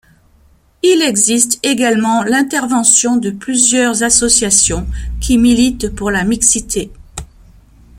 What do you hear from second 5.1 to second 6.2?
qui militent pour